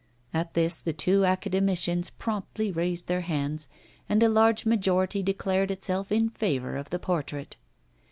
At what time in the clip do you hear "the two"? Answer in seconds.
0.79-1.25